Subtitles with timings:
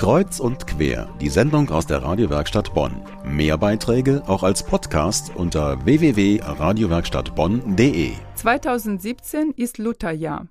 [0.00, 3.02] Kreuz und quer, die Sendung aus der Radiowerkstatt Bonn.
[3.22, 8.12] Mehr Beiträge auch als Podcast unter www.radiowerkstattbonn.de.
[8.34, 10.46] 2017 ist Lutherjahr.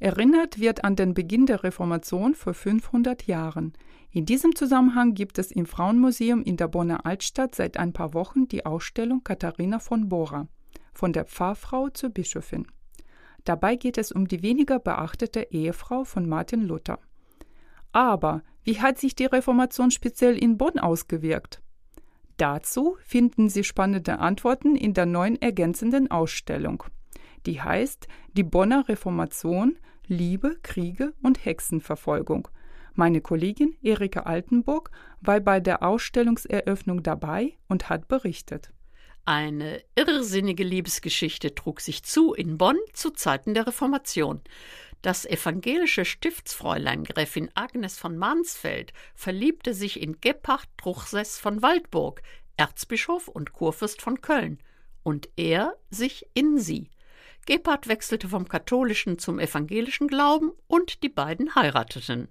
[0.00, 3.72] Erinnert wird an den Beginn der Reformation vor 500 Jahren.
[4.10, 8.48] In diesem Zusammenhang gibt es im Frauenmuseum in der Bonner Altstadt seit ein paar Wochen
[8.48, 10.48] die Ausstellung Katharina von Bora,
[10.92, 12.66] von der Pfarrfrau zur Bischöfin.
[13.44, 16.98] Dabei geht es um die weniger beachtete Ehefrau von Martin Luther.
[17.92, 21.62] Aber wie hat sich die Reformation speziell in Bonn ausgewirkt?
[22.36, 26.84] Dazu finden Sie spannende Antworten in der neuen ergänzenden Ausstellung.
[27.46, 32.48] Die heißt Die Bonner Reformation, Liebe, Kriege und Hexenverfolgung.
[32.92, 34.90] Meine Kollegin Erika Altenburg
[35.22, 38.74] war bei der Ausstellungseröffnung dabei und hat berichtet.
[39.24, 44.42] Eine irrsinnige Liebesgeschichte trug sich zu in Bonn zu Zeiten der Reformation.
[45.02, 52.22] Das evangelische Stiftsfräulein Gräfin Agnes von Mansfeld verliebte sich in Gebhard Truchsess von Waldburg,
[52.56, 54.58] Erzbischof und Kurfürst von Köln,
[55.04, 56.90] und er sich in sie.
[57.46, 62.28] Gebhard wechselte vom katholischen zum evangelischen Glauben und die beiden heirateten.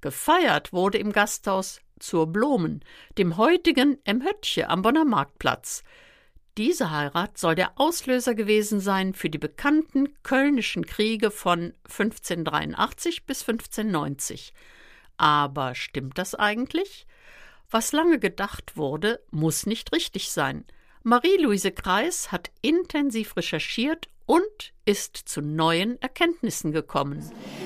[0.00, 2.82] Gefeiert wurde im Gasthaus zur Blumen,
[3.18, 5.84] dem heutigen Emhöttche am Bonner Marktplatz.
[6.58, 13.42] Diese Heirat soll der Auslöser gewesen sein für die bekannten Kölnischen Kriege von 1583 bis
[13.48, 14.52] 1590.
[15.18, 17.06] Aber stimmt das eigentlich?
[17.70, 20.64] Was lange gedacht wurde, muss nicht richtig sein.
[21.04, 27.24] Marie-Louise Kreis hat intensiv recherchiert und ist zu neuen Erkenntnissen gekommen.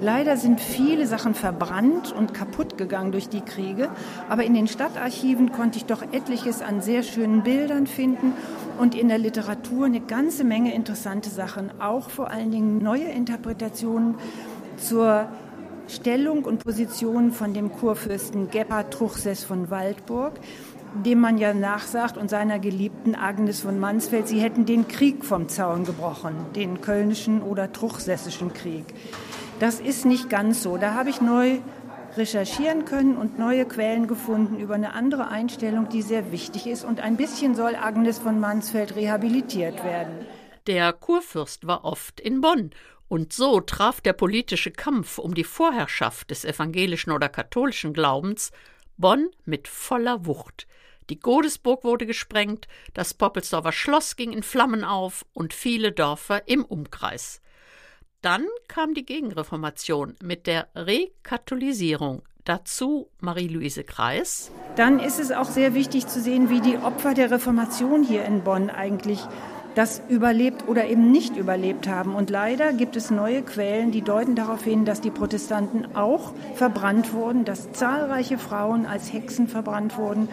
[0.00, 3.90] Leider sind viele Sachen verbrannt und kaputt gegangen durch die Kriege,
[4.28, 8.34] aber in den Stadtarchiven konnte ich doch etliches an sehr schönen Bildern finden
[8.78, 14.14] und in der Literatur eine ganze Menge interessante Sachen, auch vor allen Dingen neue Interpretationen
[14.76, 15.28] zur
[15.88, 20.38] Stellung und Position von dem Kurfürsten Gebhard Truchsess von Waldburg
[21.04, 25.48] dem man ja nachsagt, und seiner Geliebten Agnes von Mansfeld, sie hätten den Krieg vom
[25.48, 28.84] Zaun gebrochen, den kölnischen oder truchsessischen Krieg.
[29.58, 30.76] Das ist nicht ganz so.
[30.76, 31.58] Da habe ich neu
[32.16, 36.84] recherchieren können und neue Quellen gefunden über eine andere Einstellung, die sehr wichtig ist.
[36.84, 40.26] Und ein bisschen soll Agnes von Mansfeld rehabilitiert werden.
[40.66, 42.70] Der Kurfürst war oft in Bonn
[43.08, 48.50] und so traf der politische Kampf um die Vorherrschaft des evangelischen oder katholischen Glaubens
[48.96, 50.66] Bonn mit voller Wucht.
[51.10, 56.64] Die Godesburg wurde gesprengt, das Poppelsdorfer Schloss ging in Flammen auf und viele Dörfer im
[56.64, 57.40] Umkreis.
[58.22, 62.22] Dann kam die Gegenreformation mit der Rekatholisierung.
[62.44, 64.50] Dazu Marie-Louise Kreis.
[64.76, 68.42] Dann ist es auch sehr wichtig zu sehen, wie die Opfer der Reformation hier in
[68.42, 69.20] Bonn eigentlich
[69.74, 72.14] das überlebt oder eben nicht überlebt haben.
[72.14, 77.12] Und leider gibt es neue Quellen, die deuten darauf hin, dass die Protestanten auch verbrannt
[77.12, 80.28] wurden, dass zahlreiche Frauen als Hexen verbrannt wurden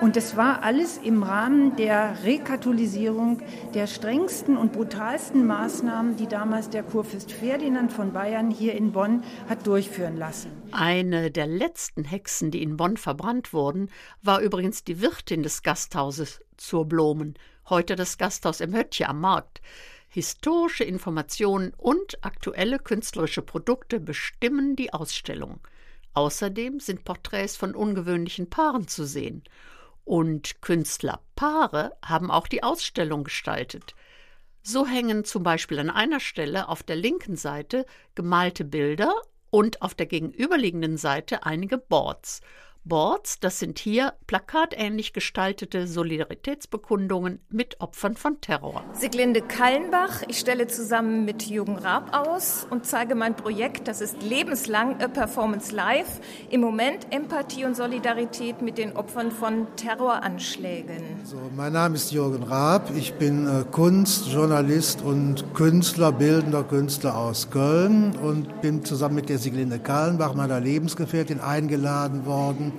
[0.00, 3.40] und es war alles im Rahmen der Rekatholisierung
[3.74, 9.22] der strengsten und brutalsten Maßnahmen, die damals der Kurfürst Ferdinand von Bayern hier in Bonn
[9.48, 10.50] hat durchführen lassen.
[10.72, 13.90] Eine der letzten Hexen, die in Bonn verbrannt wurden,
[14.22, 17.34] war übrigens die Wirtin des Gasthauses zur Blomen,
[17.68, 19.60] heute das Gasthaus im Höttje am Markt.
[20.08, 25.60] Historische Informationen und aktuelle künstlerische Produkte bestimmen die Ausstellung.
[26.14, 29.42] Außerdem sind Porträts von ungewöhnlichen Paaren zu sehen.
[30.06, 33.96] Und Künstlerpaare haben auch die Ausstellung gestaltet.
[34.62, 39.12] So hängen zum Beispiel an einer Stelle auf der linken Seite gemalte Bilder
[39.50, 42.40] und auf der gegenüberliegenden Seite einige Boards.
[42.88, 48.84] Boards, das sind hier plakatähnlich gestaltete Solidaritätsbekundungen mit Opfern von Terror.
[48.92, 54.22] Siglinde Kallenbach, ich stelle zusammen mit Jürgen Raab aus und zeige mein Projekt, das ist
[54.22, 61.02] lebenslang A Performance Live, im Moment Empathie und Solidarität mit den Opfern von Terroranschlägen.
[61.24, 67.16] So, mein Name ist Jürgen Raab, ich bin äh, Kunst, Journalist und Künstler, bildender Künstler
[67.16, 72.74] aus Köln und bin zusammen mit der Siglinde Kallenbach, meiner Lebensgefährtin, eingeladen worden,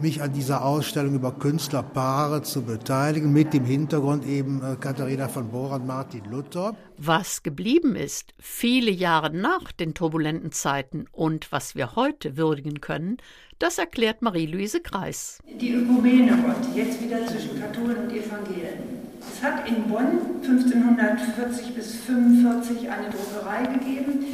[0.00, 5.50] mich an dieser Ausstellung über Künstlerpaare zu beteiligen, mit dem Hintergrund eben äh, Katharina von
[5.50, 6.76] Bora und Martin Luther.
[6.98, 13.18] Was geblieben ist, viele Jahre nach den turbulenten Zeiten und was wir heute würdigen können,
[13.58, 15.38] das erklärt Marie-Louise Kreis.
[15.60, 19.04] Die Ökumene heute, jetzt wieder zwischen Katholen und Evangelien.
[19.20, 24.24] Es hat in Bonn 1540 bis 1545 eine Druckerei gegeben,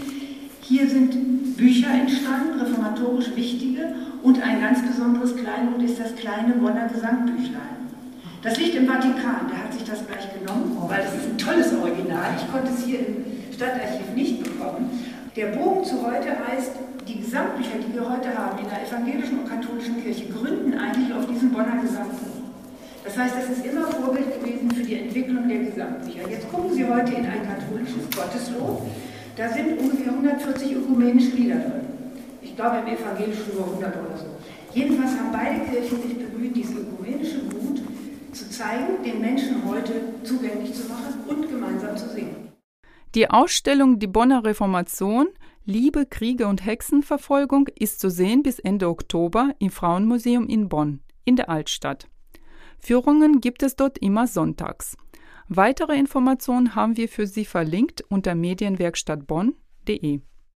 [0.63, 6.89] hier sind Bücher entstanden, reformatorisch wichtige, und ein ganz besonderes Kleinod ist das kleine Bonner
[6.89, 7.81] Gesangbüchlein.
[8.43, 11.75] Das liegt im Vatikan, der hat sich das gleich genommen, weil das ist ein tolles
[11.75, 12.33] Original.
[12.37, 14.91] Ich konnte es hier im Stadtarchiv nicht bekommen.
[15.37, 16.73] Der Bogen zu heute heißt
[17.07, 21.27] die Gesamtbücher, die wir heute haben in der evangelischen und katholischen Kirche, gründen eigentlich auf
[21.27, 22.41] diesem Bonner Gesamtbuch.
[23.05, 26.29] Das heißt, es ist immer Vorbild gewesen für die Entwicklung der Gesamtbücher.
[26.29, 28.87] Jetzt gucken Sie heute in ein katholisches Gotteslob.
[29.37, 32.00] Da sind ungefähr 140 ökumenische Lieder drin.
[32.43, 34.27] Ich glaube im evangelischen 100 oder so.
[34.73, 37.81] Jedenfalls haben beide Kirchen sich bemüht, dieses ökumenische Gut
[38.33, 39.93] zu zeigen, den Menschen heute
[40.23, 42.53] zugänglich zu machen und gemeinsam zu singen.
[43.15, 45.29] Die Ausstellung Die Bonner Reformation
[45.65, 51.37] Liebe, Kriege und Hexenverfolgung ist zu sehen bis Ende Oktober im Frauenmuseum in Bonn in
[51.37, 52.09] der Altstadt.
[52.79, 54.97] Führungen gibt es dort immer sonntags.
[55.49, 60.21] Weitere Informationen haben wir für Sie verlinkt unter medienwerkstattbonn.de.